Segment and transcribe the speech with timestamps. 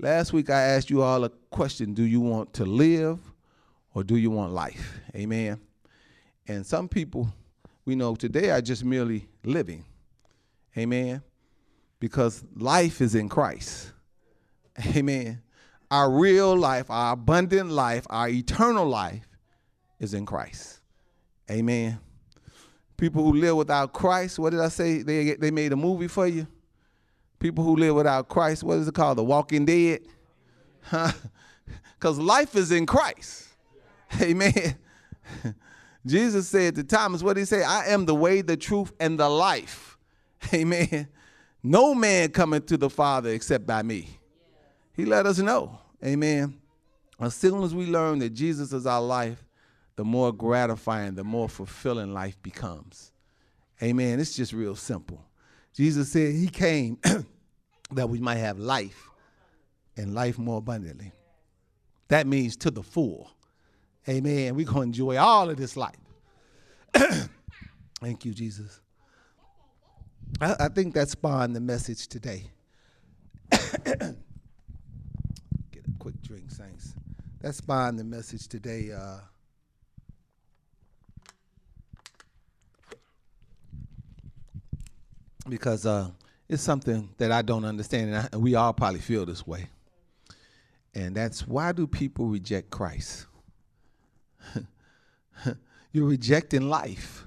[0.00, 3.18] Last week I asked you all a question Do you want to live
[3.94, 5.00] or do you want life?
[5.14, 5.60] Amen.
[6.46, 7.28] And some people
[7.84, 9.84] we know today are just merely living.
[10.76, 11.22] Amen.
[11.98, 13.92] Because life is in Christ.
[14.94, 15.42] Amen.
[15.90, 19.26] Our real life, our abundant life, our eternal life
[19.98, 20.80] is in Christ.
[21.50, 21.98] Amen.
[22.96, 25.02] People who live without Christ, what did I say?
[25.02, 26.46] They, they made a movie for you.
[27.38, 29.18] People who live without Christ, what is it called?
[29.18, 30.00] The Walking Dead?
[30.82, 31.12] Huh?
[31.98, 33.48] Because life is in Christ.
[34.22, 34.76] Amen.
[36.06, 37.64] Jesus said to Thomas, what did he say?
[37.64, 39.98] I am the way, the truth, and the life.
[40.54, 41.08] Amen.
[41.62, 44.08] No man cometh to the Father except by me.
[44.92, 45.78] He let us know.
[46.04, 46.58] Amen.
[47.20, 49.44] As soon as we learn that Jesus is our life,
[49.96, 53.10] the more gratifying, the more fulfilling life becomes.
[53.82, 54.20] Amen.
[54.20, 55.27] It's just real simple.
[55.74, 56.98] Jesus said he came
[57.92, 59.08] that we might have life
[59.96, 61.12] and life more abundantly.
[62.08, 63.30] That means to the full.
[64.08, 64.54] Amen.
[64.54, 65.96] We're going to enjoy all of this life.
[68.00, 68.80] Thank you, Jesus.
[70.40, 72.50] I, I, think that spawned the message today.
[73.50, 74.14] Get a
[75.98, 76.94] quick drink, saints.
[77.40, 78.92] That spawned the message today.
[78.92, 79.18] Uh,
[85.48, 86.10] because uh,
[86.48, 89.68] it's something that I don't understand, and, I, and we all probably feel this way.
[90.94, 93.26] And that's why do people reject Christ?
[95.92, 97.26] you're rejecting life.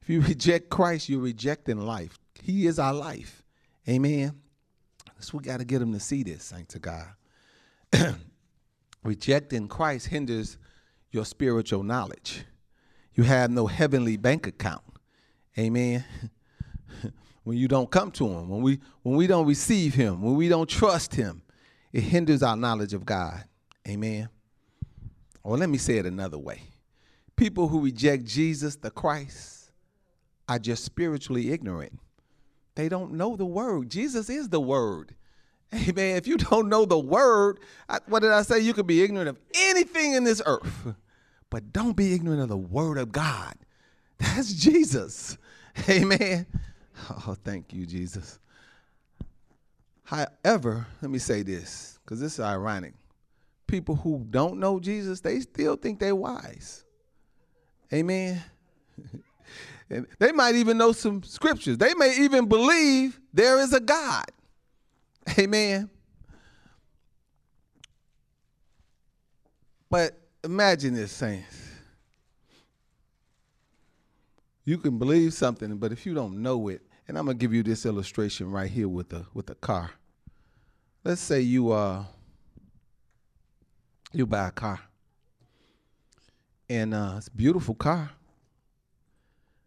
[0.00, 2.18] If you reject Christ, you're rejecting life.
[2.42, 3.42] He is our life.
[3.88, 4.40] Amen.
[5.18, 7.06] So we got to get them to see this, thanks to God.
[9.02, 10.58] Rejecting Christ hinders
[11.10, 12.44] your spiritual knowledge.
[13.14, 14.82] You have no heavenly bank account.
[15.58, 16.04] Amen.
[17.44, 20.48] when you don't come to him, when we when we don't receive him, when we
[20.48, 21.42] don't trust him,
[21.92, 23.44] it hinders our knowledge of God.
[23.86, 24.28] Amen.
[25.42, 26.62] Or let me say it another way.
[27.36, 29.70] People who reject Jesus the Christ
[30.48, 31.98] are just spiritually ignorant.
[32.74, 33.90] They don't know the word.
[33.90, 35.14] Jesus is the word.
[35.74, 36.16] Amen.
[36.16, 37.60] If you don't know the word,
[38.06, 38.60] what did I say?
[38.60, 40.94] You could be ignorant of anything in this earth,
[41.50, 43.54] but don't be ignorant of the word of God.
[44.18, 45.36] That's Jesus.
[45.88, 46.46] Amen.
[47.26, 48.38] Oh, thank you, Jesus.
[50.04, 52.94] However, let me say this, because this is ironic.
[53.66, 56.84] People who don't know Jesus, they still think they're wise.
[57.92, 58.42] Amen.
[59.90, 61.78] and they might even know some scriptures.
[61.78, 64.26] They may even believe there is a God.
[65.38, 65.88] Amen.
[69.88, 71.64] But imagine this, saints.
[74.64, 77.62] You can believe something, but if you don't know it, and I'm gonna give you
[77.62, 79.90] this illustration right here with the with the car.
[81.04, 82.04] Let's say you uh
[84.12, 84.80] you buy a car,
[86.68, 88.10] and uh, it's a beautiful car,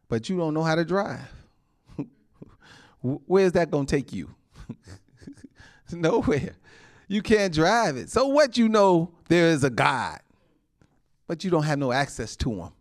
[0.08, 1.30] but you don't know how to drive.
[3.02, 4.34] Where's that gonna take you?
[5.92, 6.56] Nowhere.
[7.10, 8.10] You can't drive it.
[8.10, 10.20] So what you know there is a God,
[11.28, 12.72] but you don't have no access to him.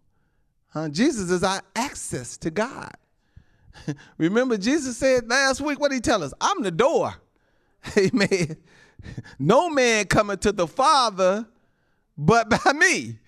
[0.68, 0.88] Huh?
[0.88, 2.92] Jesus is our access to God.
[4.18, 6.32] Remember, Jesus said last week, what did he tell us?
[6.40, 7.14] I'm the door.
[7.98, 8.56] Amen.
[9.38, 11.46] No man coming to the Father
[12.18, 13.18] but by me.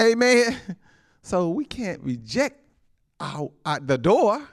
[0.00, 0.56] Amen.
[1.22, 2.60] So we can't reject
[3.18, 4.46] our, our the door.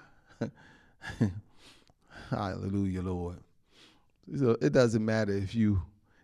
[2.30, 3.38] Hallelujah, Lord.
[4.38, 5.82] So it doesn't matter if you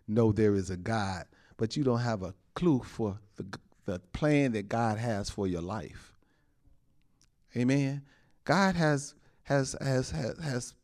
[0.08, 1.26] know there is a God,
[1.56, 3.46] but you don't have a clue for the,
[3.84, 6.12] the plan that God has for your life.
[7.56, 8.02] Amen.
[8.50, 10.74] God has has has has, has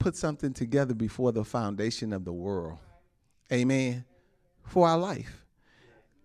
[0.00, 2.78] put something together before the foundation of the world.
[3.52, 4.04] Amen.
[4.64, 5.44] For our life.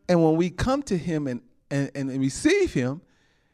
[0.10, 3.02] And when we come to him and, and, and receive him,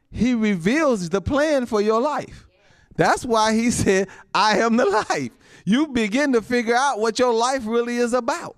[0.09, 2.47] he reveals the plan for your life.
[2.95, 5.31] That's why he said, I am the life.
[5.65, 8.55] You begin to figure out what your life really is about.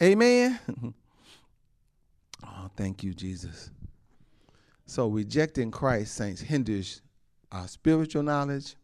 [0.00, 0.60] Amen.
[2.46, 3.72] oh, thank you, Jesus.
[4.86, 7.02] So rejecting Christ, saints, hinders
[7.52, 8.76] our spiritual knowledge.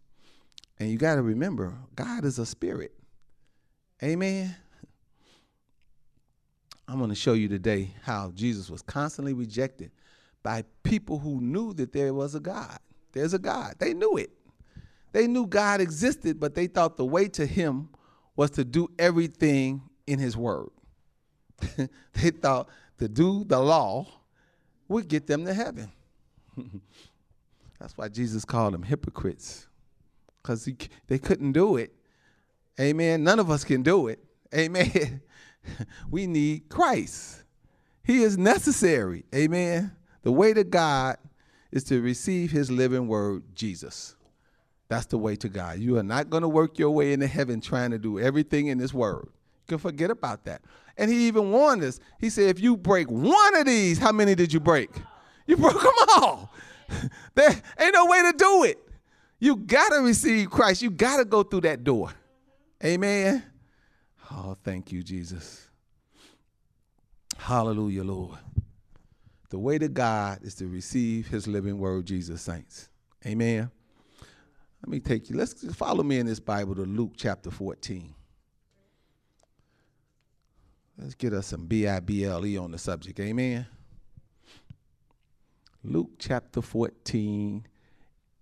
[0.78, 2.92] And you got to remember, God is a spirit.
[4.02, 4.54] Amen.
[6.88, 9.90] I'm going to show you today how Jesus was constantly rejected
[10.42, 12.78] by people who knew that there was a God.
[13.12, 13.76] There's a God.
[13.78, 14.30] They knew it.
[15.12, 17.88] They knew God existed, but they thought the way to him
[18.36, 20.68] was to do everything in his word.
[22.12, 24.06] they thought to do the law
[24.88, 25.90] would get them to heaven.
[27.78, 29.68] That's why Jesus called them hypocrites,
[30.42, 30.68] because
[31.06, 31.92] they couldn't do it.
[32.80, 33.24] Amen.
[33.24, 34.18] None of us can do it.
[34.54, 35.20] Amen.
[36.10, 37.44] we need Christ.
[38.02, 39.24] He is necessary.
[39.34, 39.94] Amen.
[40.22, 41.16] The way to God
[41.72, 44.16] is to receive his living word, Jesus.
[44.88, 45.78] That's the way to God.
[45.78, 48.78] You are not going to work your way into heaven trying to do everything in
[48.78, 49.28] this world.
[49.28, 50.62] You can forget about that.
[50.96, 51.98] And he even warned us.
[52.20, 54.90] He said, if you break one of these, how many did you break?
[55.46, 56.52] You broke them all.
[57.34, 58.78] there ain't no way to do it.
[59.38, 60.82] You got to receive Christ.
[60.82, 62.12] You got to go through that door.
[62.84, 63.42] Amen.
[64.30, 65.68] Oh, thank you, Jesus.
[67.36, 68.38] Hallelujah, Lord.
[69.50, 72.88] The way to God is to receive his living word, Jesus, saints.
[73.24, 73.70] Amen.
[74.82, 75.36] Let me take you.
[75.36, 78.14] Let's follow me in this Bible to Luke chapter 14.
[80.98, 83.20] Let's get us some B I B L E on the subject.
[83.20, 83.66] Amen.
[85.88, 87.66] Luke chapter 14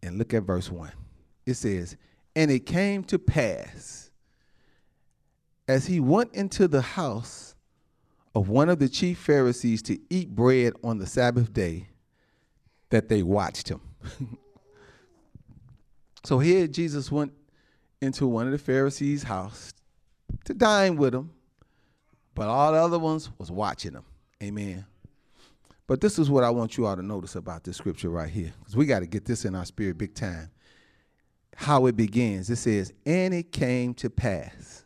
[0.02, 0.90] and look at verse 1.
[1.46, 1.96] It says,
[2.34, 4.10] And it came to pass
[5.68, 7.54] as he went into the house
[8.34, 11.88] of one of the chief Pharisees to eat bread on the Sabbath day,
[12.90, 13.80] that they watched him.
[16.24, 17.32] so here Jesus went
[18.00, 19.72] into one of the Pharisees' house
[20.44, 21.30] to dine with him,
[22.34, 24.04] but all the other ones was watching him.
[24.42, 24.84] Amen.
[25.86, 28.52] But this is what I want you all to notice about this scripture right here,
[28.58, 30.50] because we got to get this in our spirit big time.
[31.56, 32.50] How it begins.
[32.50, 34.84] It says, and it came to pass.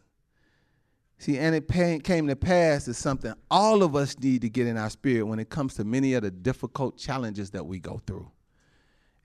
[1.18, 1.68] See, and it
[2.04, 5.38] came to pass is something all of us need to get in our spirit when
[5.38, 8.30] it comes to many of the difficult challenges that we go through.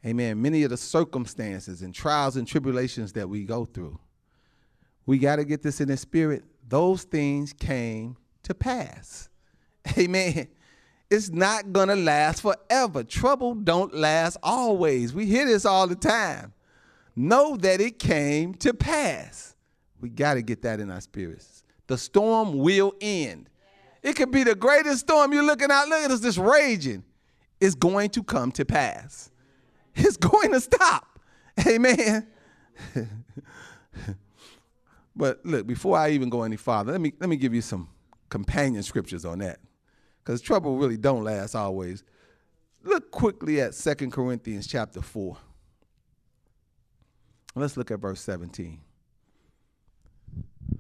[0.05, 0.41] Amen.
[0.41, 3.99] Many of the circumstances and trials and tribulations that we go through.
[5.05, 6.43] We got to get this in the spirit.
[6.67, 9.29] Those things came to pass.
[9.97, 10.47] Amen
[11.13, 13.03] it's not gonna last forever.
[13.03, 15.13] Trouble don't last always.
[15.13, 16.53] We hear this all the time.
[17.15, 19.55] Know that it came to pass.
[20.01, 21.63] We got to get that in our spirits.
[21.85, 23.51] The storm will end.
[24.01, 25.87] It could be the greatest storm you're looking out.
[25.87, 27.03] Look at us, this raging.
[27.61, 29.29] It's going to come to pass.
[29.95, 31.19] It's going to stop.
[31.67, 32.25] Amen.
[35.15, 37.87] but look, before I even go any farther, let me let me give you some
[38.29, 39.59] companion scriptures on that
[40.23, 42.03] because trouble really don't last always.
[42.83, 45.37] Look quickly at Second Corinthians chapter 4.
[47.55, 48.79] Let's look at verse 17.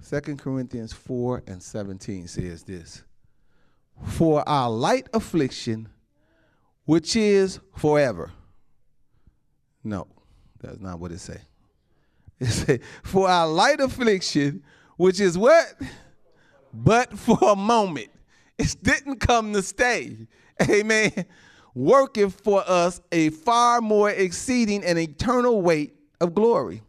[0.09, 3.03] 2 Corinthians 4 and 17 says this
[4.05, 5.89] For our light affliction,
[6.85, 8.31] which is forever.
[9.83, 10.07] No,
[10.59, 11.41] that's not what it say.
[12.39, 14.63] It say, For our light affliction,
[14.97, 15.75] which is what?
[16.73, 18.09] But for a moment.
[18.59, 20.15] It didn't come to stay.
[20.61, 21.25] Amen.
[21.73, 26.83] Working for us a far more exceeding and eternal weight of glory.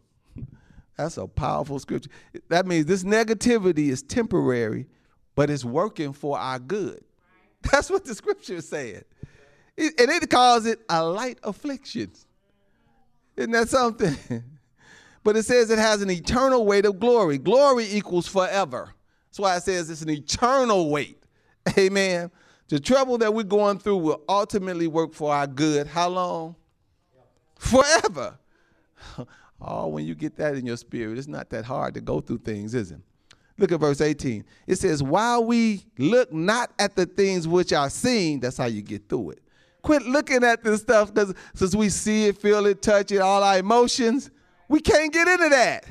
[0.97, 2.09] That's a powerful scripture.
[2.49, 4.87] That means this negativity is temporary,
[5.35, 7.03] but it's working for our good.
[7.71, 9.03] That's what the scripture is saying.
[9.77, 12.11] and it calls it a light affliction.
[13.35, 14.15] Isn't that something?
[15.23, 17.37] but it says it has an eternal weight of glory.
[17.37, 18.93] Glory equals forever.
[19.27, 21.21] That's why it says it's an eternal weight.
[21.77, 22.31] Amen.
[22.67, 25.87] The trouble that we're going through will ultimately work for our good.
[25.87, 26.55] How long?
[27.57, 28.37] Forever.
[29.61, 32.39] Oh, when you get that in your spirit, it's not that hard to go through
[32.39, 32.99] things, is it?
[33.57, 34.43] Look at verse 18.
[34.67, 38.81] It says, While we look not at the things which are seen, that's how you
[38.81, 39.39] get through it.
[39.81, 43.43] Quit looking at this stuff because since we see it, feel it, touch it, all
[43.43, 44.29] our emotions,
[44.67, 45.85] we can't get into that.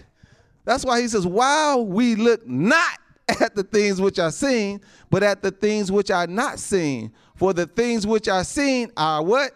[0.64, 2.98] That's why he says, While we look not
[3.40, 7.12] at the things which are seen, but at the things which are not seen.
[7.36, 9.52] For the things which are seen are what?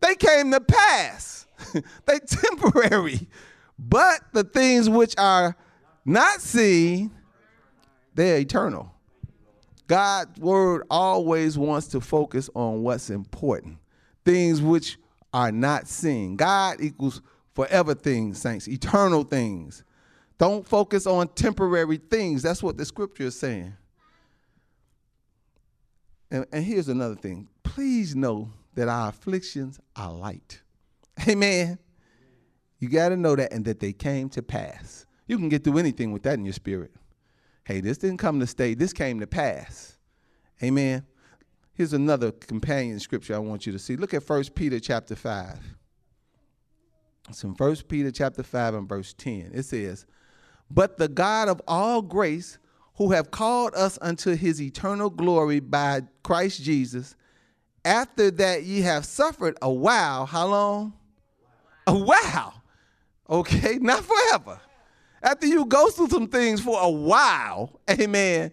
[0.00, 1.46] They came to pass.
[2.04, 3.26] they temporary.
[3.78, 5.56] But the things which are
[6.04, 7.10] not seen,
[8.14, 8.92] they're eternal.
[9.86, 13.78] God's word always wants to focus on what's important.
[14.24, 14.98] Things which
[15.32, 16.36] are not seen.
[16.36, 17.22] God equals
[17.54, 19.84] forever things, saints, eternal things.
[20.38, 22.42] Don't focus on temporary things.
[22.42, 23.74] That's what the scripture is saying.
[26.30, 30.62] And, and here's another thing please know that our afflictions are light.
[31.28, 31.78] Amen.
[32.78, 35.06] You got to know that and that they came to pass.
[35.26, 36.92] You can get through anything with that in your spirit.
[37.64, 39.98] Hey, this didn't come to stay, this came to pass.
[40.62, 41.04] Amen.
[41.72, 43.96] Here's another companion scripture I want you to see.
[43.96, 45.58] Look at 1 Peter chapter 5.
[47.28, 49.50] It's in 1 Peter chapter 5 and verse 10.
[49.52, 50.06] It says,
[50.70, 52.58] but the God of all grace,
[52.96, 57.14] who have called us unto his eternal glory by Christ Jesus,
[57.84, 60.92] after that ye have suffered a while, how long?
[61.86, 62.62] A while.
[63.28, 64.60] Okay, not forever.
[65.22, 68.50] after you go through some things for a while, amen,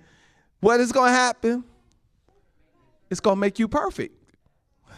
[0.60, 1.63] what is going to happen?
[3.10, 4.15] It's going to make you perfect.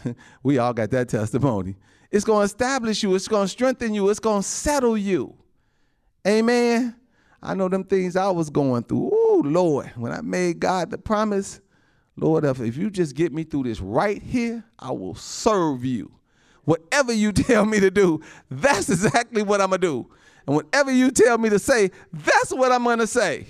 [0.42, 1.76] we all got that testimony.
[2.10, 5.34] It's going to establish you, it's going to strengthen you, it's going to settle you.
[6.26, 6.96] Amen.
[7.42, 9.10] I know them things I was going through.
[9.12, 11.60] Oh, Lord, when I made God the promise,
[12.16, 16.12] Lord, if you just get me through this right here, I will serve you.
[16.64, 20.10] Whatever you tell me to do, that's exactly what I'm going to do.
[20.46, 23.46] And whatever you tell me to say, that's what I'm going to say.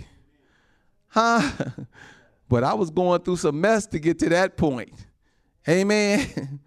[1.09, 1.51] Huh?
[2.49, 4.93] but I was going through some mess to get to that point.
[5.69, 6.61] Amen.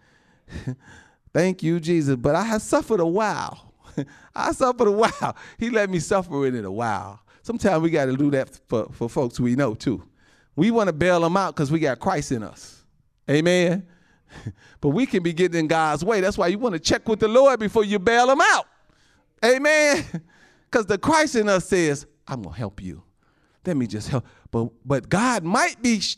[1.33, 2.15] Thank you, Jesus.
[2.15, 3.68] But I have suffered a while.
[4.35, 5.35] I suffered a while.
[5.57, 7.21] He let me suffer in it a while.
[7.41, 10.03] Sometimes we got to do that for, for folks we know too.
[10.55, 12.83] We want to bail them out because we got Christ in us.
[13.29, 13.87] Amen.
[14.81, 16.21] but we can be getting in God's way.
[16.21, 18.65] That's why you want to check with the Lord before you bail them out.
[19.43, 20.05] Amen.
[20.71, 23.01] Because the Christ in us says, I'm going to help you.
[23.65, 24.23] Let me just help.
[24.51, 26.17] But, but God might be sh-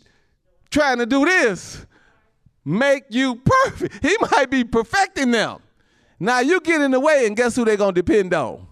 [0.69, 1.85] trying to do this
[2.65, 4.03] make you perfect.
[4.05, 5.59] He might be perfecting them.
[6.21, 8.67] Now you get in the way, and guess who they're gonna depend on?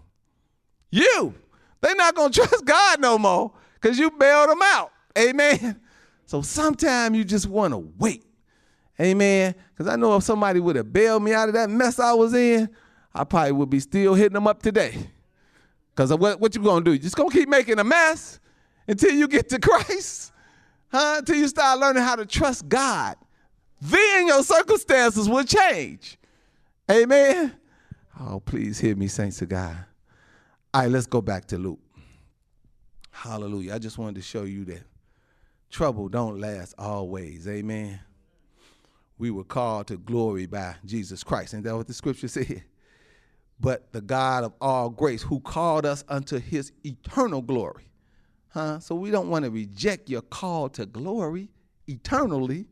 [0.91, 1.33] You.
[1.81, 4.91] They're not gonna trust God no more because you bailed them out.
[5.17, 5.79] Amen.
[6.25, 8.23] So sometimes you just want to wait.
[9.01, 9.55] Amen.
[9.71, 12.35] Because I know if somebody would have bailed me out of that mess I was
[12.35, 12.69] in,
[13.15, 15.09] I probably would be still hitting them up today.
[15.89, 16.93] Because what, what you gonna do?
[16.93, 18.39] You just gonna keep making a mess
[18.87, 20.33] until you get to Christ?
[20.91, 21.15] Huh?
[21.19, 23.15] Until you start learning how to trust God
[23.81, 26.18] then your circumstances will change.
[26.89, 27.53] Amen.
[28.19, 29.85] Oh, please hear me, saints of God.
[30.73, 31.79] All right, let's go back to Luke.
[33.11, 33.75] Hallelujah.
[33.75, 34.81] I just wanted to show you that
[35.69, 37.47] trouble don't last always.
[37.47, 37.99] Amen.
[39.17, 41.53] We were called to glory by Jesus Christ.
[41.53, 42.63] Ain't that what the scripture said?
[43.59, 47.91] But the God of all grace who called us unto his eternal glory.
[48.49, 48.79] Huh?
[48.79, 51.49] So we don't want to reject your call to glory
[51.87, 52.67] eternally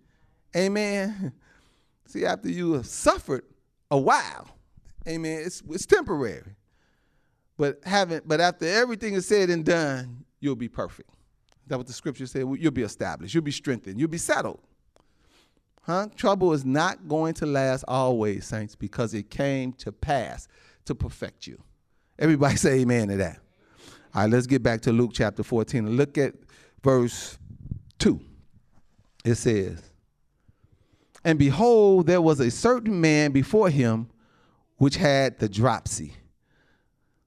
[0.56, 1.34] Amen.
[2.08, 3.44] See, after you have suffered
[3.89, 4.48] a while,
[5.08, 6.56] amen, it's, it's temporary.
[7.58, 11.10] But having, but after everything is said and done, you'll be perfect.
[11.65, 12.46] That's what the scripture said.
[12.60, 13.34] You'll be established.
[13.34, 14.00] You'll be strengthened.
[14.00, 14.60] You'll be settled.
[15.82, 16.08] Huh?
[16.15, 20.48] Trouble is not going to last always, saints, because it came to pass
[20.86, 21.62] to perfect you.
[22.20, 23.39] Everybody say amen to that.
[24.13, 26.34] All right, let's get back to Luke chapter 14 and look at
[26.84, 27.38] verse
[28.00, 28.20] 2.
[29.25, 29.82] It says,
[31.24, 34.10] and behold, there was a certain man before him
[34.78, 36.14] which had the dropsy.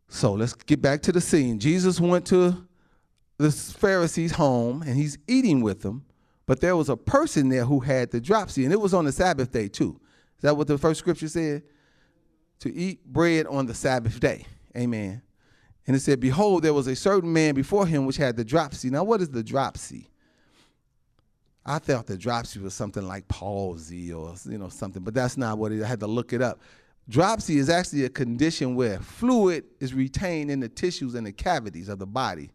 [0.08, 1.58] So let's get back to the scene.
[1.58, 2.66] Jesus went to
[3.38, 6.04] the Pharisee's home and he's eating with them,
[6.46, 9.12] but there was a person there who had the dropsy, and it was on the
[9.12, 10.00] Sabbath day too.
[10.36, 11.62] Is that what the first scripture said?
[12.60, 14.46] To eat bread on the Sabbath day.
[14.76, 15.22] Amen.
[15.86, 18.90] And it said, Behold, there was a certain man before him which had the dropsy.
[18.90, 20.10] Now, what is the dropsy?
[21.64, 25.58] I thought the dropsy was something like palsy or you know something, but that's not
[25.58, 25.82] what it.
[25.82, 26.60] I had to look it up.
[27.08, 31.88] Dropsy is actually a condition where fluid is retained in the tissues and the cavities
[31.88, 32.50] of the body,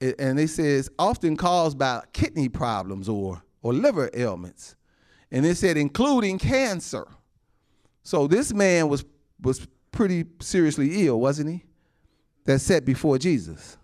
[0.00, 4.76] it, and they say it's often caused by kidney problems or or liver ailments,
[5.30, 7.06] and they said including cancer.
[8.02, 9.04] So this man was
[9.40, 11.64] was pretty seriously ill, wasn't he?
[12.44, 13.78] That sat before Jesus.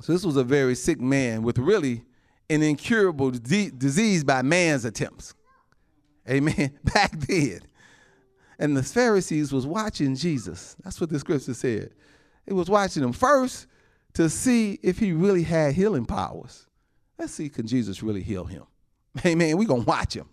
[0.00, 2.04] So this was a very sick man with really
[2.48, 5.34] an incurable disease by man's attempts.
[6.28, 6.78] Amen.
[6.84, 7.60] Back then.
[8.58, 10.76] And the Pharisees was watching Jesus.
[10.84, 11.90] That's what the scripture said.
[12.46, 13.66] It was watching him first
[14.14, 16.66] to see if he really had healing powers.
[17.18, 18.64] Let's see, can Jesus really heal him?
[19.26, 19.56] Amen.
[19.56, 20.28] We're gonna watch him.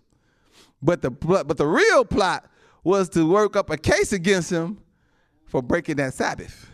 [0.82, 2.48] But the but the real plot
[2.82, 4.78] was to work up a case against him
[5.46, 6.70] for breaking that Sabbath.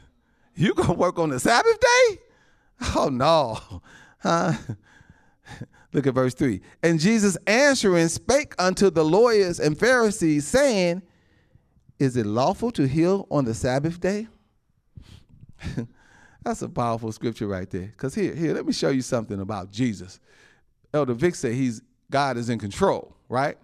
[0.55, 2.19] You gonna work on the Sabbath day?
[2.95, 3.83] Oh no.
[4.19, 4.53] Huh?
[5.93, 6.61] Look at verse 3.
[6.83, 11.03] And Jesus answering spake unto the lawyers and Pharisees, saying,
[11.99, 14.29] Is it lawful to heal on the Sabbath day?
[16.45, 17.87] That's a powerful scripture right there.
[17.87, 20.21] Because here, here, let me show you something about Jesus.
[20.93, 23.57] Elder Vic said he's God is in control, right?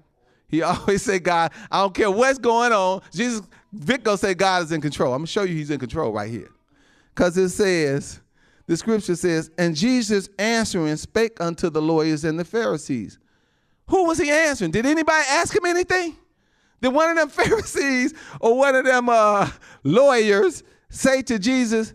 [0.49, 3.03] He always say God, I don't care what's going on.
[3.13, 3.43] Jesus,
[3.73, 5.13] Vic gonna say God is in control.
[5.13, 6.51] I'm gonna show you he's in control right here.
[7.15, 8.22] Because it says,
[8.67, 13.19] the scripture says, And Jesus answering spake unto the lawyers and the Pharisees.
[13.89, 14.71] Who was he answering?
[14.71, 16.17] Did anybody ask him anything?
[16.81, 19.51] Did one of them Pharisees or one of them uh,
[19.83, 21.95] lawyers say to Jesus,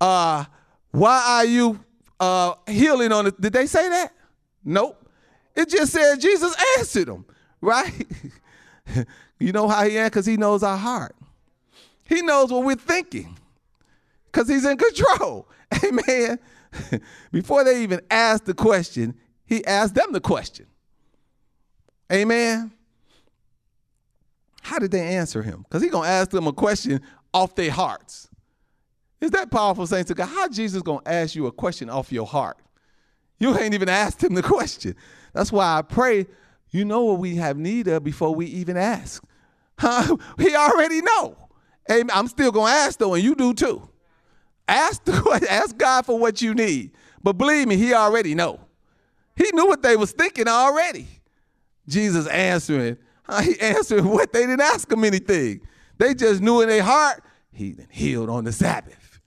[0.00, 0.44] uh,
[0.90, 1.80] Why are you
[2.20, 3.40] uh, healing on it?
[3.40, 4.12] Did they say that?
[4.64, 5.00] Nope.
[5.54, 7.24] It just said Jesus answered them,
[7.60, 8.06] right?
[9.38, 10.10] you know how he answered?
[10.10, 11.14] Because he knows our heart.
[12.06, 13.38] He knows what we're thinking
[14.34, 15.48] because he's in control.
[15.84, 16.38] Amen.
[17.32, 19.14] Before they even asked the question,
[19.46, 20.66] he asked them the question.
[22.12, 22.72] Amen.
[24.62, 25.62] How did they answer him?
[25.62, 27.00] Because he's going to ask them a question
[27.32, 28.28] off their hearts.
[29.20, 30.26] Is that powerful, saints of God?
[30.26, 32.58] How Jesus going to ask you a question off your heart?
[33.38, 34.96] You ain't even asked him the question.
[35.32, 36.26] That's why I pray
[36.70, 39.22] you know what we have need of before we even ask.
[39.76, 40.16] Huh?
[40.38, 41.36] He already know.
[41.90, 42.08] Amen.
[42.14, 43.90] I'm still going to ask though, and you do too.
[44.66, 46.92] Ask, the, ask God for what you need.
[47.22, 48.60] But believe me, he already know.
[49.36, 51.06] He knew what they was thinking already.
[51.88, 52.98] Jesus answering.
[53.42, 55.62] He answered what they didn't ask him anything.
[55.96, 59.18] They just knew in their heart, he healed on the Sabbath.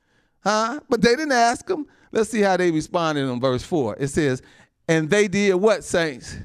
[0.44, 0.82] Huh?
[0.88, 1.88] But they didn't ask him.
[2.12, 3.98] Let's see how they responded in verse 4.
[4.00, 4.44] It says,
[4.88, 6.38] and they did what, saints?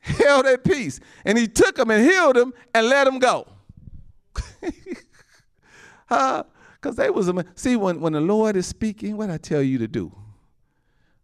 [0.00, 1.00] Held at peace.
[1.24, 3.46] And he took them and healed them and let them go.
[6.06, 6.44] huh?
[6.80, 9.78] Because they was a see when, when the Lord is speaking, what I tell you
[9.78, 10.12] to do.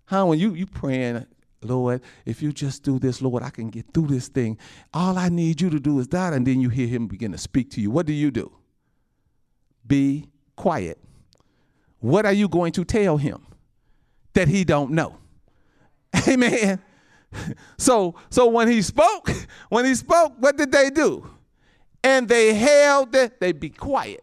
[0.07, 0.27] Huh?
[0.27, 1.27] When you you praying,
[1.63, 4.59] Lord, if you just do this, Lord, I can get through this thing.
[4.93, 7.39] All I need you to do is that, and then you hear him begin to
[7.39, 7.91] speak to you.
[7.91, 8.53] What do you do?
[9.87, 10.99] Be quiet.
[12.01, 13.47] What are you going to tell him
[14.35, 15.17] that he don't know?
[16.29, 16.81] Amen.
[17.79, 19.31] So so when he spoke,
[19.71, 21.31] when he spoke, what did they do?
[22.05, 24.23] And they held it, they be quiet.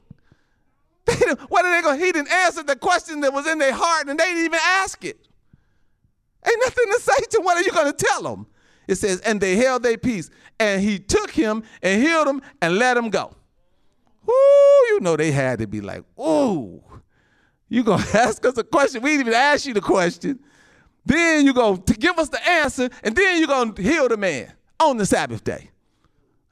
[1.49, 1.99] what are they going?
[1.99, 5.03] He didn't answer the question that was in their heart, and they didn't even ask
[5.03, 5.27] it.
[6.45, 7.41] Ain't nothing to say to.
[7.41, 8.47] What are you going to tell them?
[8.87, 10.29] It says, and they held their peace,
[10.59, 13.33] and he took him and healed him and let him go.
[14.27, 16.81] Ooh, you know they had to be like, ooh,
[17.69, 19.01] you gonna ask us a question?
[19.01, 20.39] We didn't even ask you the question.
[21.05, 24.53] Then you go to give us the answer, and then you're gonna heal the man
[24.79, 25.69] on the Sabbath day.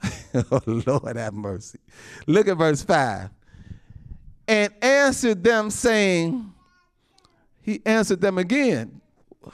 [0.33, 1.79] oh Lord have mercy.
[2.27, 3.29] Look at verse 5
[4.51, 6.53] and answered them, saying,
[7.61, 8.99] He answered them again.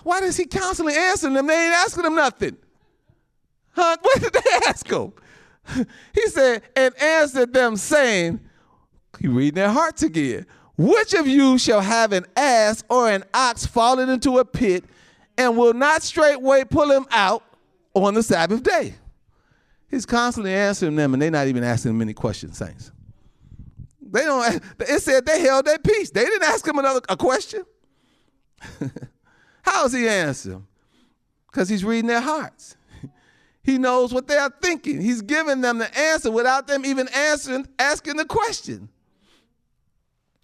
[0.01, 1.45] Why does he constantly answer them?
[1.45, 2.57] They ain't asking him nothing.
[3.73, 3.95] Huh?
[4.01, 5.13] What did they ask him?
[6.15, 8.39] He said, and answered them, saying,
[9.19, 10.47] He reading their hearts again.
[10.77, 14.83] Which of you shall have an ass or an ox falling into a pit
[15.37, 17.43] and will not straightway pull him out
[17.93, 18.95] on the Sabbath day?
[19.91, 22.91] He's constantly answering them, and they're not even asking him any questions, saints.
[24.11, 24.63] They don't.
[24.79, 26.09] It said they held their peace.
[26.11, 27.63] They didn't ask him another a question.
[29.61, 30.61] How's he answer?
[31.47, 32.75] Because he's reading their hearts.
[33.63, 35.01] He knows what they are thinking.
[35.01, 38.87] He's giving them the answer without them even answering, asking the question.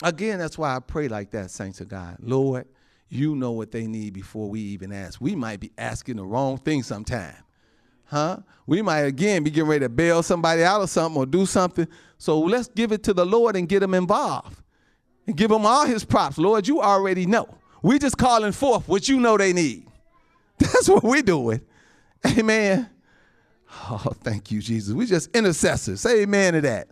[0.04, 2.18] Again, that's why I pray like that, saints of God.
[2.20, 2.68] Lord,
[3.08, 5.22] you know what they need before we even ask.
[5.22, 7.38] We might be asking the wrong thing sometime.
[8.14, 8.38] Huh?
[8.68, 11.88] We might again be getting ready to bail somebody out of something or do something
[12.24, 14.62] so let's give it to the Lord and get him involved
[15.28, 16.38] and give him all his props.
[16.38, 17.58] Lord, you already know.
[17.82, 19.88] We just calling forth what you know they need.
[20.58, 21.60] That's what we're doing.
[22.26, 22.90] Amen.
[23.90, 24.94] Oh, thank you, Jesus.
[24.94, 26.00] We just intercessors.
[26.00, 26.88] Say amen to that.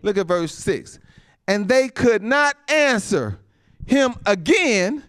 [0.00, 0.98] Look at verse 6.
[1.46, 3.38] And they could not answer
[3.84, 5.04] him again.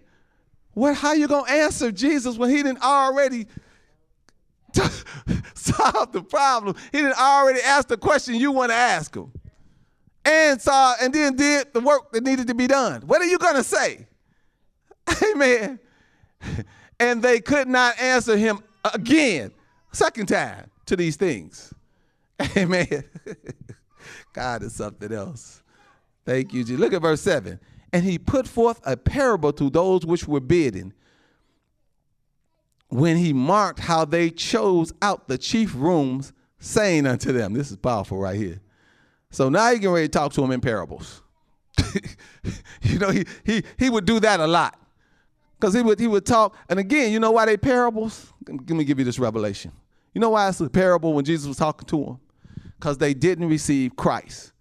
[0.73, 3.47] What how you gonna answer Jesus when he didn't already
[5.75, 6.75] solve the problem?
[6.91, 9.31] He didn't already ask the question you want to ask him
[10.25, 13.01] and saw and then did the work that needed to be done.
[13.01, 14.07] What are you to say?
[15.31, 15.79] Amen.
[16.99, 18.59] And they could not answer him
[18.93, 19.51] again,
[19.91, 21.73] second time to these things.
[22.55, 23.03] Amen.
[24.33, 25.63] God is something else.
[26.27, 26.79] Thank you, Jesus.
[26.79, 27.59] Look at verse 7.
[27.91, 30.93] And he put forth a parable to those which were bidding
[32.91, 37.77] when he marked how they chose out the chief rooms, saying unto them, This is
[37.77, 38.61] powerful right here.
[39.31, 41.21] So now you can ready to talk to him in parables.
[42.81, 44.77] you know, he, he, he would do that a lot.
[45.57, 48.33] Because he would, he would talk, and again, you know why they parables?
[48.47, 49.71] Let me give you this revelation.
[50.13, 52.19] You know why it's a parable when Jesus was talking to them?
[52.77, 54.51] Because they didn't receive Christ.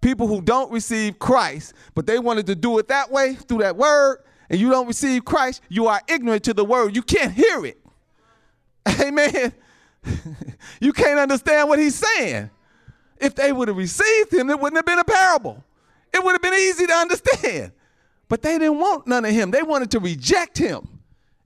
[0.00, 3.76] People who don't receive Christ, but they wanted to do it that way, through that
[3.76, 6.94] word, and you don't receive Christ, you are ignorant to the word.
[6.94, 7.79] You can't hear it.
[9.00, 9.52] Amen.
[10.80, 12.50] you can't understand what he's saying.
[13.18, 15.62] If they would have received him, it wouldn't have been a parable.
[16.12, 17.72] It would have been easy to understand.
[18.28, 19.50] But they didn't want none of him.
[19.50, 21.00] They wanted to reject him.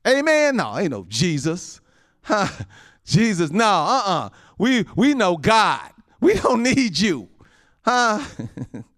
[0.06, 0.56] Amen.
[0.56, 1.80] No, ain't no Jesus.
[2.22, 2.48] Huh?
[3.04, 4.30] Jesus, no, uh-uh.
[4.58, 5.90] We we know God.
[6.20, 7.28] We don't need you.
[7.84, 8.24] Huh?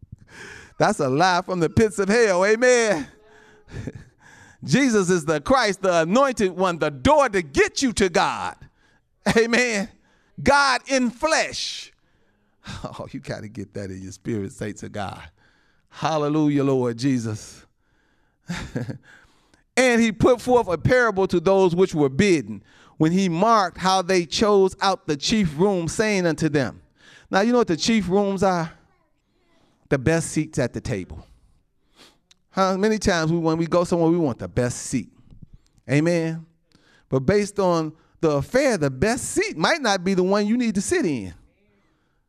[0.78, 2.44] That's a lie from the pits of hell.
[2.44, 3.08] Amen.
[4.66, 8.56] Jesus is the Christ, the anointed one, the door to get you to God.
[9.36, 9.88] Amen.
[10.42, 11.92] God in flesh.
[12.82, 15.22] Oh, you got to get that in your spirit, say to God.
[15.88, 17.64] Hallelujah, Lord Jesus.
[19.76, 22.64] and he put forth a parable to those which were bidden
[22.96, 26.82] when he marked how they chose out the chief room, saying unto them.
[27.30, 28.72] Now, you know what the chief rooms are?
[29.88, 31.24] The best seats at the table.
[32.56, 35.10] How many times we, when we go somewhere, we want the best seat.
[35.90, 36.46] Amen.
[37.10, 37.92] But based on
[38.22, 41.34] the affair, the best seat might not be the one you need to sit in.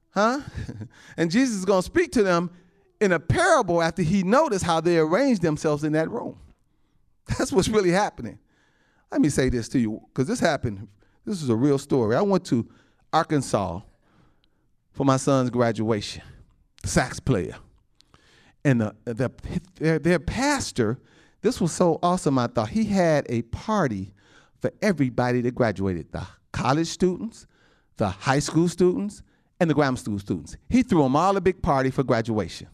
[0.10, 0.42] Huh?
[1.18, 2.52] and Jesus is going to speak to them
[3.00, 6.38] in a parable after he noticed how they arranged themselves in that room.
[7.38, 8.38] That's what's really happening.
[9.10, 10.90] Let me say this to you, because this happened.
[11.24, 12.18] This is a real story.
[12.18, 12.68] I went to
[13.13, 13.80] Arkansas
[14.92, 16.24] for my son's graduation,
[16.84, 17.56] sax player.
[18.63, 19.32] And the, the,
[19.76, 21.00] their, their pastor,
[21.41, 22.70] this was so awesome, I thought.
[22.70, 24.13] He had a party
[24.60, 27.48] for everybody that graduated the college students,
[27.98, 29.22] the high school students,
[29.60, 30.58] and the grammar school students.
[30.70, 32.67] He threw them all a big party for graduation.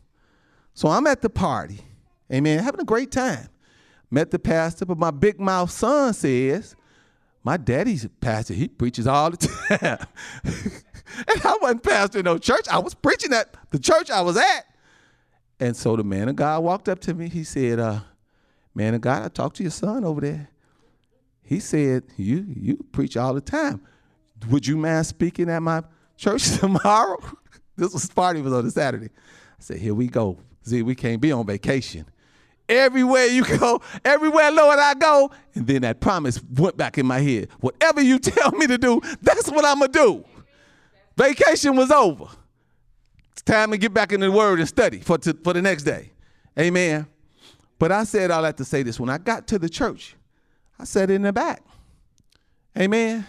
[0.73, 1.79] So I'm at the party,
[2.31, 3.49] amen, having a great time.
[4.09, 6.75] Met the pastor, but my big mouth son says,
[7.43, 8.53] My daddy's a pastor.
[8.53, 9.37] He preaches all the
[9.69, 10.07] time.
[10.43, 12.67] and I wasn't pastoring no church.
[12.69, 14.65] I was preaching at the church I was at.
[15.59, 17.29] And so the man of God walked up to me.
[17.29, 17.99] He said, uh,
[18.75, 20.49] Man of God, I talked to your son over there.
[21.43, 23.81] He said, You you preach all the time.
[24.49, 25.83] Would you mind speaking at my
[26.17, 27.17] church tomorrow?
[27.75, 29.07] this was party was on a Saturday.
[29.07, 30.39] I said, Here we go.
[30.63, 32.05] See, we can't be on vacation.
[32.67, 35.31] Everywhere you go, everywhere, Lord, I go.
[35.53, 37.49] And then that promise went back in my head.
[37.59, 40.25] Whatever you tell me to do, that's what I'm going to do.
[41.17, 42.25] Vacation was over.
[43.45, 46.11] Time to get back in the word and study for, to, for the next day.
[46.57, 47.07] Amen.
[47.77, 48.99] But I said all that to say this.
[48.99, 50.15] When I got to the church,
[50.79, 51.61] I sat in the back.
[52.77, 53.25] Amen.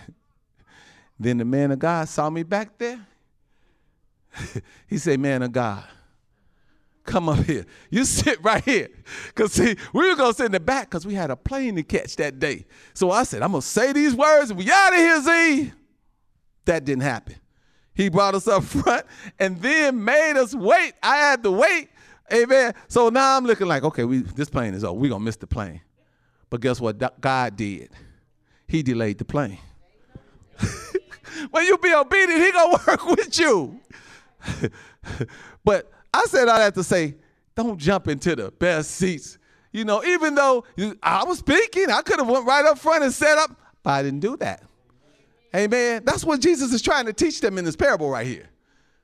[1.18, 3.04] Then the man of God saw me back there.
[4.88, 5.84] he said, Man of God,
[7.04, 7.66] come up here.
[7.90, 8.88] You sit right here.
[9.26, 11.76] Because, see, we were going to sit in the back because we had a plane
[11.76, 12.66] to catch that day.
[12.94, 15.72] So I said, I'm going to say these words and we out of here, Z.
[16.64, 17.36] That didn't happen.
[17.94, 19.06] He brought us up front
[19.38, 20.94] and then made us wait.
[21.02, 21.88] I had to wait.
[22.32, 22.74] Amen.
[22.88, 24.98] So now I'm looking like, okay, we, this plane is over.
[24.98, 25.80] We're to miss the plane.
[26.50, 27.90] But guess what God did?
[28.66, 29.58] He delayed the plane.
[31.50, 33.80] when you be obedient, he to work with you.
[35.64, 37.16] but I said all that to say,
[37.54, 39.38] don't jump into the best seats.
[39.72, 40.64] You know, even though
[41.02, 43.50] I was speaking, I could have went right up front and set up,
[43.82, 44.62] but I didn't do that.
[45.54, 46.02] Amen.
[46.04, 48.48] That's what Jesus is trying to teach them in this parable right here.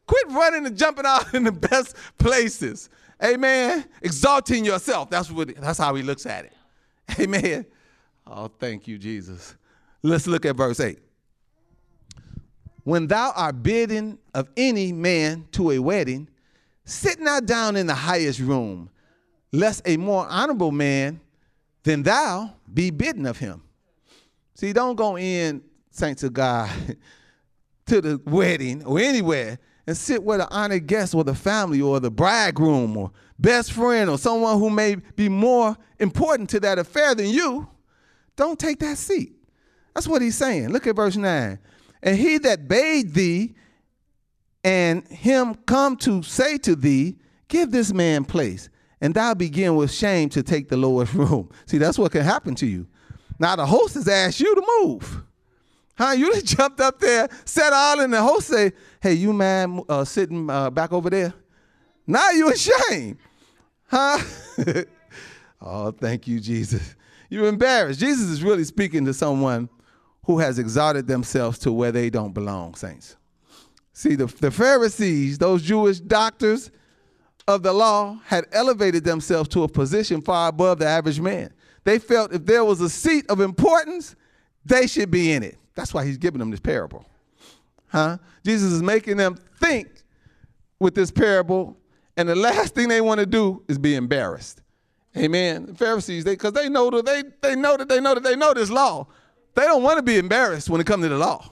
[0.06, 2.90] Quit running and jumping out in the best places.
[3.22, 3.84] Amen.
[4.02, 5.10] Exalting yourself.
[5.10, 6.52] That's what that's how he looks at it.
[7.20, 7.66] Amen.
[8.26, 9.56] Oh, thank you, Jesus.
[10.02, 10.98] Let's look at verse 8.
[12.84, 16.28] When thou art bidden of any man to a wedding,
[16.90, 18.90] Sit not down in the highest room,
[19.52, 21.20] lest a more honorable man
[21.84, 23.62] than thou be bidden of him.
[24.54, 26.70] See, don't go in, saints of God,
[27.86, 31.98] to the wedding or anywhere and sit with an honored guest or the family or
[31.98, 37.14] the bridegroom or best friend or someone who may be more important to that affair
[37.14, 37.68] than you.
[38.36, 39.32] Don't take that seat.
[39.94, 40.68] That's what he's saying.
[40.68, 41.58] Look at verse 9.
[42.02, 43.54] And he that bade thee
[44.62, 47.16] and him come to say to thee,
[47.48, 48.68] Give this man place,
[49.00, 51.50] and thou begin with shame to take the lowest room.
[51.66, 52.86] See, that's what can happen to you.
[53.40, 55.24] Now the host has asked you to move.
[56.00, 56.12] Huh?
[56.12, 60.04] You just jumped up there, sat all in the host say, Hey, you man uh,
[60.04, 61.34] sitting uh, back over there.
[62.06, 63.18] Now you ashamed.
[63.86, 64.18] Huh?
[65.60, 66.94] oh, thank you, Jesus.
[67.28, 68.00] You're embarrassed.
[68.00, 69.68] Jesus is really speaking to someone
[70.24, 73.16] who has exalted themselves to where they don't belong, saints.
[73.92, 76.70] See, the, the Pharisees, those Jewish doctors
[77.46, 81.52] of the law, had elevated themselves to a position far above the average man.
[81.84, 84.16] They felt if there was a seat of importance,
[84.64, 85.58] they should be in it.
[85.80, 87.06] That's why he's giving them this parable.
[87.86, 88.18] Huh?
[88.44, 89.88] Jesus is making them think
[90.78, 91.74] with this parable,
[92.18, 94.60] and the last thing they want to do is be embarrassed.
[95.16, 95.64] Amen.
[95.64, 98.36] The Pharisees, they because they know that they they know that they know that they
[98.36, 99.06] know this law.
[99.54, 101.50] They don't want to be embarrassed when it comes to the law.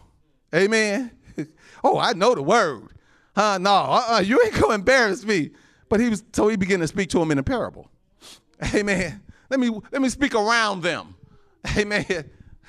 [0.54, 1.12] Amen.
[1.84, 2.88] Oh, I know the word.
[3.34, 3.56] Huh?
[3.58, 5.52] No, uh-uh, you ain't gonna embarrass me.
[5.88, 7.88] But he was so he began to speak to him in a parable.
[8.74, 9.22] Amen.
[9.48, 11.14] Let me let me speak around them.
[11.78, 12.04] Amen.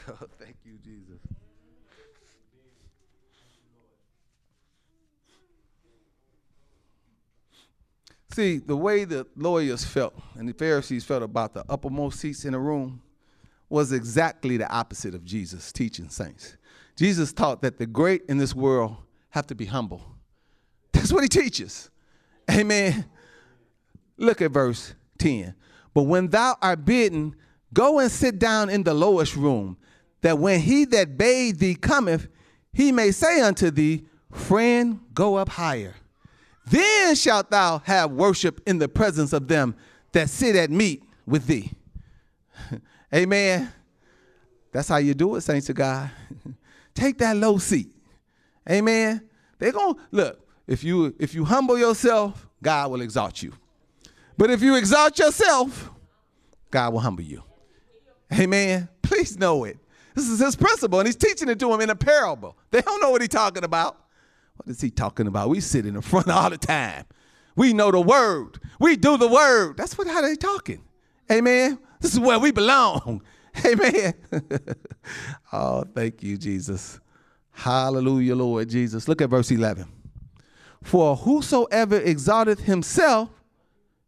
[0.07, 1.19] Oh, thank you, Jesus.
[8.39, 12.53] See, the way the lawyers felt and the Pharisees felt about the uppermost seats in
[12.53, 13.01] the room
[13.67, 16.55] was exactly the opposite of Jesus' teaching saints.
[16.95, 18.95] Jesus taught that the great in this world
[19.31, 20.01] have to be humble.
[20.93, 21.91] That's what he teaches.
[22.49, 23.07] Amen.
[24.15, 25.53] Look at verse 10.
[25.93, 27.35] But when thou art bidden,
[27.73, 29.75] go and sit down in the lowest room,
[30.21, 32.29] that when he that bade thee cometh,
[32.71, 35.95] he may say unto thee, Friend, go up higher.
[36.69, 39.75] Then shalt thou have worship in the presence of them
[40.11, 41.71] that sit at meat with thee.
[43.13, 43.71] Amen.
[44.71, 46.11] That's how you do it, saints of God.
[46.93, 47.89] Take that low seat.
[48.69, 49.27] Amen.
[49.57, 53.53] They're gonna look, if you if you humble yourself, God will exalt you.
[54.37, 55.89] But if you exalt yourself,
[56.69, 57.43] God will humble you.
[58.31, 58.87] Amen.
[59.01, 59.77] Please know it.
[60.13, 62.55] This is his principle, and he's teaching it to them in a parable.
[62.71, 63.97] They don't know what he's talking about.
[64.59, 65.47] What is he talking about?
[65.47, 67.05] We sit in the front all the time.
[67.55, 68.59] We know the word.
[68.79, 69.77] We do the word.
[69.77, 70.83] That's what how they talking.
[71.31, 71.79] Amen.
[72.01, 73.21] This is where we belong.
[73.65, 74.13] Amen.
[75.53, 76.99] oh, thank you, Jesus.
[77.51, 79.07] Hallelujah, Lord Jesus.
[79.07, 79.85] Look at verse 11.
[80.83, 83.29] For whosoever exalteth himself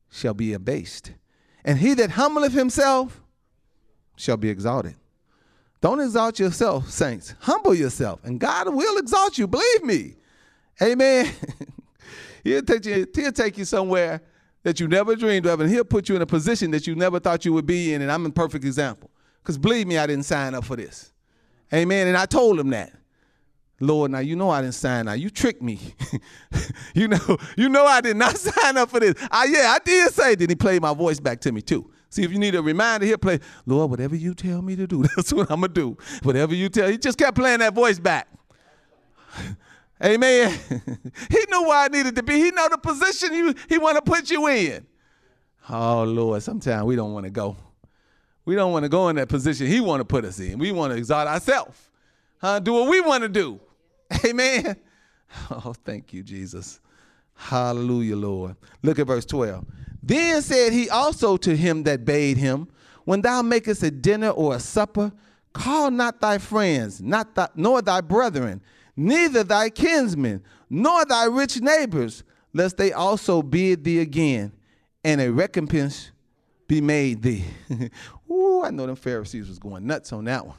[0.09, 1.13] shall be abased,
[1.63, 3.21] and he that humbleth himself
[4.15, 4.95] shall be exalted.
[5.81, 7.35] Don't exalt yourself, saints.
[7.39, 9.47] Humble yourself, and God will exalt you.
[9.47, 10.15] Believe me.
[10.81, 11.31] Amen.
[12.43, 14.21] he'll, take you, he'll take you somewhere
[14.63, 17.19] that you never dreamed of, and he'll put you in a position that you never
[17.19, 18.01] thought you would be in.
[18.01, 19.09] And I'm a perfect example.
[19.41, 21.11] Because believe me, I didn't sign up for this.
[21.73, 22.07] Amen.
[22.07, 22.93] And I told him that.
[23.79, 25.17] Lord, now you know I didn't sign up.
[25.17, 25.79] You tricked me.
[26.93, 29.15] you know, you know I did not sign up for this.
[29.31, 30.35] I, yeah, I did say.
[30.35, 31.89] Then he played my voice back to me too.
[32.09, 35.03] See, if you need a reminder, he'll play, Lord, whatever you tell me to do,
[35.15, 35.97] that's what I'm gonna do.
[36.23, 38.27] Whatever you tell, he just kept playing that voice back.
[40.03, 40.51] Amen.
[41.29, 42.33] he knew where I needed to be.
[42.33, 44.85] He know the position he, he want to put you in.
[45.69, 47.55] Oh Lord, sometimes we don't want to go.
[48.45, 50.57] We don't want to go in that position he want to put us in.
[50.57, 51.77] We want to exalt ourselves.
[52.39, 52.59] Huh?
[52.59, 53.59] Do what we want to do.
[54.25, 54.75] Amen.
[55.49, 56.81] Oh, thank you, Jesus.
[57.35, 58.57] Hallelujah, Lord.
[58.83, 59.65] Look at verse 12.
[60.03, 62.67] Then said he also to him that bade him,
[63.05, 65.13] When thou makest a dinner or a supper,
[65.53, 68.61] call not thy friends, not nor thy brethren,
[69.01, 74.51] neither thy kinsmen, nor thy rich neighbors, lest they also bid thee again,
[75.03, 76.11] and a recompense
[76.67, 77.43] be made thee.
[78.31, 80.57] Ooh, I know them Pharisees was going nuts on that one.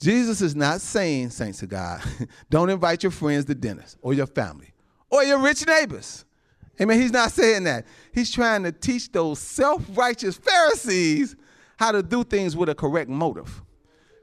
[0.00, 2.02] Jesus is not saying, saints of God,
[2.50, 4.72] don't invite your friends to dinners or your family
[5.10, 6.24] or your rich neighbors.
[6.80, 7.00] Amen.
[7.00, 7.86] He's not saying that.
[8.12, 11.34] He's trying to teach those self righteous Pharisees
[11.78, 13.62] how to do things with a correct motive.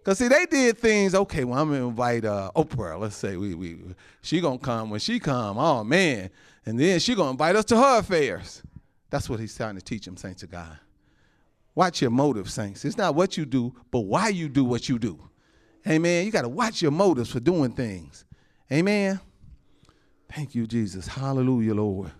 [0.03, 3.55] Because see, they did things, okay, well, I'm gonna invite uh, Oprah, let's say we,
[3.55, 3.77] we
[4.21, 6.29] she gonna come when she come, oh man.
[6.65, 8.61] And then she gonna invite us to her affairs.
[9.09, 10.77] That's what he's trying to teach them, saints of God.
[11.75, 12.83] Watch your motive, saints.
[12.83, 15.19] It's not what you do, but why you do what you do.
[15.87, 16.25] Amen.
[16.25, 18.25] You got to watch your motives for doing things.
[18.71, 19.19] Amen.
[20.31, 21.07] Thank you, Jesus.
[21.07, 22.11] Hallelujah, Lord.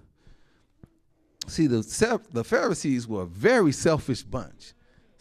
[1.47, 4.73] See, the, the Pharisees were a very selfish bunch,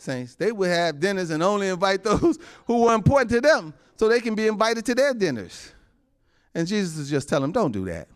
[0.02, 0.34] saints.
[0.34, 4.20] They would have dinners and only invite those who were important to them so they
[4.20, 5.72] can be invited to their dinners.
[6.54, 8.08] And Jesus is just telling them, don't do that.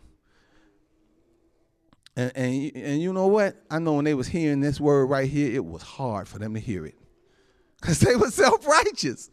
[2.15, 3.55] And, and, and you know what?
[3.69, 6.53] I know when they was hearing this word right here, it was hard for them
[6.55, 6.95] to hear it
[7.81, 9.29] because they were self-righteous.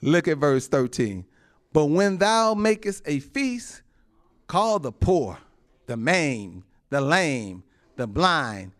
[0.00, 1.24] Look at verse 13.
[1.72, 3.82] But when thou makest a feast,
[4.46, 5.38] call the poor,
[5.86, 7.62] the maimed, the lame,
[7.96, 8.72] the blind,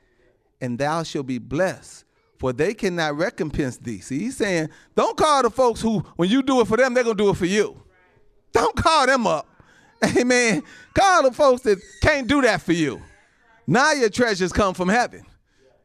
[0.60, 2.04] and thou shalt be blessed,
[2.42, 4.00] for they cannot recompense thee.
[4.00, 7.04] See, he's saying, don't call the folks who, when you do it for them, they're
[7.04, 7.80] going to do it for you.
[8.50, 9.46] Don't call them up.
[10.18, 10.64] Amen.
[10.92, 13.00] Call the folks that can't do that for you.
[13.64, 15.24] Now your treasures come from heaven.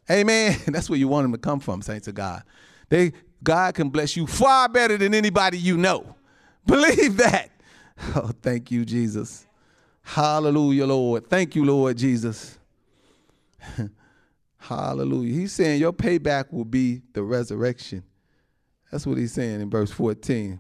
[0.10, 0.58] Amen.
[0.68, 2.42] That's where you want them to come from, saints of God.
[2.90, 6.16] They God can bless you far better than anybody you know.
[6.66, 7.52] Believe that.
[8.16, 9.46] Oh, thank you, Jesus.
[10.02, 11.30] Hallelujah, Lord.
[11.30, 12.58] Thank you, Lord Jesus.
[14.68, 15.34] Hallelujah.
[15.34, 18.04] He's saying your payback will be the resurrection.
[18.92, 20.60] That's what he's saying in verse 14.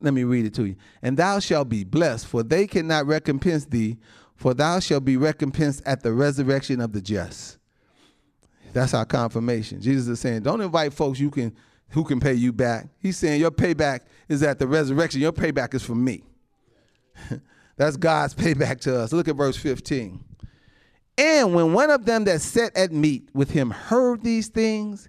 [0.00, 0.74] Let me read it to you.
[1.00, 3.98] And thou shalt be blessed, for they cannot recompense thee,
[4.34, 7.58] for thou shalt be recompensed at the resurrection of the just.
[8.72, 9.80] That's our confirmation.
[9.80, 11.54] Jesus is saying, don't invite folks you can
[11.90, 12.88] who can pay you back.
[12.98, 15.20] He's saying your payback is at the resurrection.
[15.20, 16.24] Your payback is for me.
[17.76, 19.12] That's God's payback to us.
[19.12, 20.24] Look at verse 15.
[21.18, 25.08] And when one of them that sat at meat with him heard these things,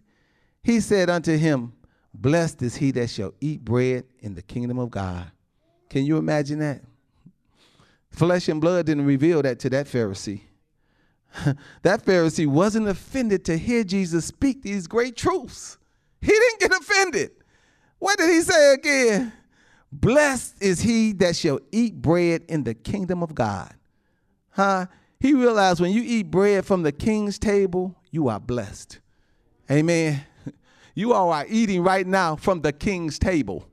[0.64, 1.74] he said unto him,
[2.14, 5.32] Blessed is he that shall eat bread in the kingdom of God.
[5.90, 6.82] Can you imagine that?
[8.10, 10.42] Flesh and blood didn't reveal that to that Pharisee.
[11.82, 15.78] that Pharisee wasn't offended to hear Jesus speak these great truths.
[16.20, 17.32] He didn't get offended.
[18.00, 19.34] What did he say again?
[19.92, 23.74] Blessed is he that shall eat bread in the kingdom of God.
[24.50, 24.88] Huh?
[25.22, 29.00] He realized when you eat bread from the king's table, you are blessed.
[29.70, 30.26] Amen.
[30.94, 33.66] You all are eating right now from the king's table.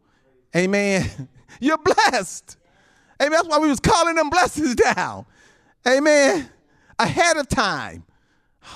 [0.54, 1.28] Amen.
[1.60, 2.56] You're blessed.
[3.20, 3.32] Amen.
[3.32, 5.26] That's why we was calling them blessings down.
[5.84, 6.48] Amen.
[6.96, 8.04] Ahead of time.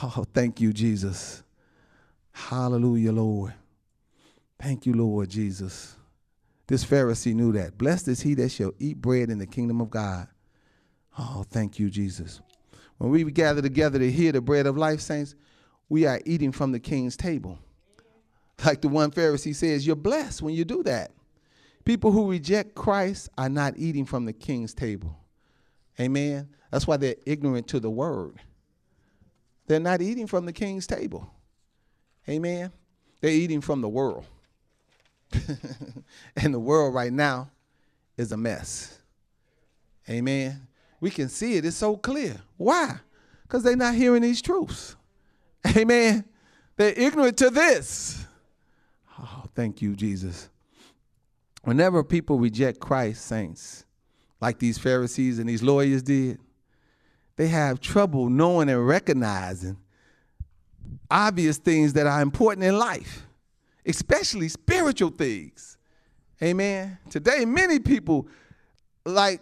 [0.02, 1.44] Oh, thank you, Jesus.
[2.32, 3.54] Hallelujah, Lord.
[4.60, 5.94] Thank you, Lord Jesus.
[6.66, 7.78] This Pharisee knew that.
[7.78, 10.26] Blessed is he that shall eat bread in the kingdom of God.
[11.16, 12.40] Oh, thank you, Jesus.
[13.02, 15.34] When we gather together to hear the bread of life, saints,
[15.88, 17.58] we are eating from the king's table.
[18.64, 21.10] Like the one Pharisee says, you're blessed when you do that.
[21.84, 25.18] People who reject Christ are not eating from the king's table.
[25.98, 26.48] Amen.
[26.70, 28.36] That's why they're ignorant to the word.
[29.66, 31.28] They're not eating from the king's table.
[32.28, 32.70] Amen.
[33.20, 34.26] They're eating from the world.
[36.36, 37.50] and the world right now
[38.16, 38.96] is a mess.
[40.08, 40.68] Amen.
[41.02, 42.40] We can see it, it's so clear.
[42.56, 42.96] Why?
[43.42, 44.96] Because they're not hearing these truths.
[45.76, 46.24] Amen.
[46.76, 48.24] They're ignorant to this.
[49.18, 50.48] Oh, thank you, Jesus.
[51.64, 53.84] Whenever people reject Christ, saints,
[54.40, 56.40] like these Pharisees and these lawyers did,
[57.36, 59.76] they have trouble knowing and recognizing
[61.10, 63.26] obvious things that are important in life
[63.84, 65.76] especially spiritual things.
[66.42, 66.98] Amen.
[67.10, 68.26] Today, many people
[69.04, 69.40] like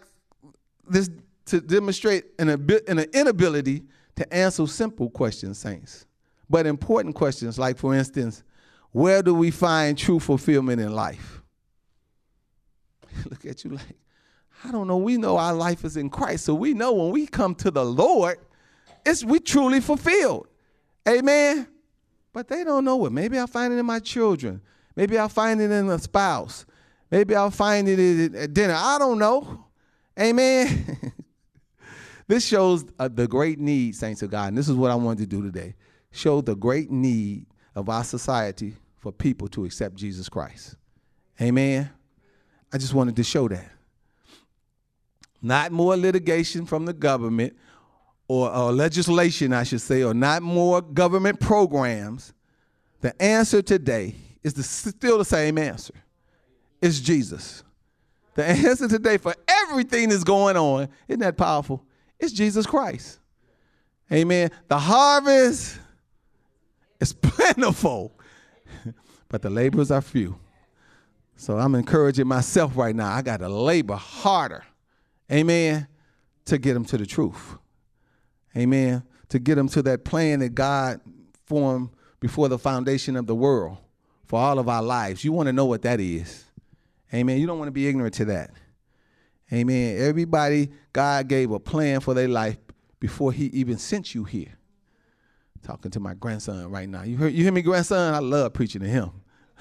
[0.88, 1.10] this
[1.50, 3.82] to demonstrate an, an inability
[4.16, 6.06] to answer simple questions, saints,
[6.48, 8.42] but important questions, like, for instance,
[8.92, 11.42] where do we find true fulfillment in life?
[13.30, 13.98] Look at you like,
[14.64, 14.98] I don't know.
[14.98, 17.84] We know our life is in Christ, so we know when we come to the
[17.84, 18.38] Lord,
[19.04, 20.48] it's we truly fulfilled.
[21.08, 21.66] Amen.
[22.32, 23.12] But they don't know it.
[23.12, 24.60] Maybe I'll find it in my children.
[24.94, 26.66] Maybe I'll find it in a spouse.
[27.10, 28.76] Maybe I'll find it at dinner.
[28.76, 29.64] I don't know.
[30.18, 30.98] Amen.
[32.30, 34.48] this shows uh, the great need, saints of God.
[34.48, 35.74] And this is what I wanted to do today
[36.12, 40.76] show the great need of our society for people to accept Jesus Christ.
[41.40, 41.90] Amen.
[42.72, 43.70] I just wanted to show that.
[45.42, 47.56] Not more litigation from the government
[48.28, 52.32] or, or legislation, I should say, or not more government programs,
[53.00, 54.14] the answer today
[54.44, 55.94] is the, still the same answer.
[56.80, 57.64] It's Jesus.
[58.34, 61.84] The answer today for everything that's going on, isn't that powerful?
[62.20, 63.18] It's Jesus Christ.
[64.12, 64.50] Amen.
[64.68, 65.78] The harvest
[67.00, 68.12] is plentiful,
[69.28, 70.38] but the laborers are few.
[71.36, 73.10] So I'm encouraging myself right now.
[73.10, 74.62] I got to labor harder,
[75.32, 75.88] amen,
[76.44, 77.56] to get them to the truth.
[78.56, 79.02] Amen.
[79.30, 81.00] To get them to that plan that God
[81.46, 83.78] formed before the foundation of the world
[84.26, 85.24] for all of our lives.
[85.24, 86.44] You want to know what that is.
[87.14, 87.38] Amen.
[87.38, 88.50] You don't want to be ignorant to that.
[89.52, 89.98] Amen.
[90.00, 92.58] Everybody, God gave a plan for their life
[92.98, 94.56] before He even sent you here.
[95.62, 97.02] Talking to my grandson right now.
[97.02, 98.14] You heard you hear me, grandson?
[98.14, 99.10] I love preaching to him.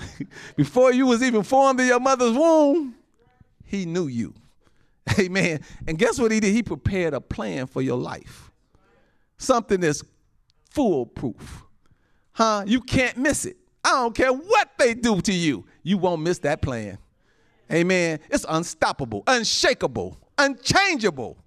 [0.56, 2.96] before you was even formed in your mother's womb,
[3.66, 4.34] he knew you.
[5.20, 5.60] Amen.
[5.88, 6.54] And guess what he did?
[6.54, 8.50] He prepared a plan for your life
[9.40, 10.04] something that's
[10.70, 11.64] foolproof.
[12.34, 12.64] Huh?
[12.68, 13.58] You can't miss it.
[13.84, 17.00] I don't care what they do to you, you won't miss that plan.
[17.72, 18.20] Amen.
[18.30, 21.38] It's unstoppable, unshakable, unchangeable.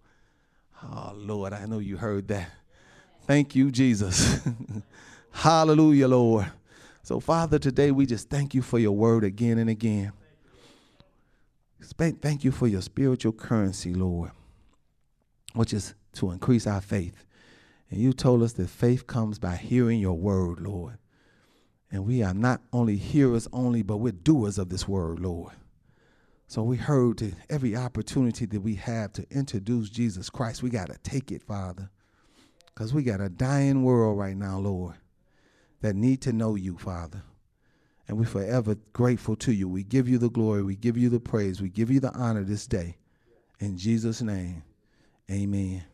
[0.83, 2.51] Oh, Lord, I know you heard that.
[3.27, 4.41] Thank you, Jesus.
[5.33, 6.51] Hallelujah, Lord.
[7.03, 10.13] So, Father, today we just thank you for your word again and again.
[11.99, 14.31] Thank you for your spiritual currency, Lord,
[15.55, 17.25] which is to increase our faith.
[17.91, 20.99] And you told us that faith comes by hearing your word, Lord.
[21.91, 25.53] And we are not only hearers only, but we're doers of this word, Lord.
[26.53, 30.99] So we heard every opportunity that we have to introduce Jesus Christ, we got to
[31.03, 31.89] take it, Father.
[32.67, 34.97] Because we got a dying world right now, Lord,
[35.81, 37.23] that need to know you, Father.
[38.07, 39.67] And we're forever grateful to you.
[39.67, 40.63] We give you the glory.
[40.63, 41.63] We give you the praise.
[41.63, 42.99] We give you the honor this day.
[43.59, 44.63] In Jesus' name,
[45.31, 45.85] amen.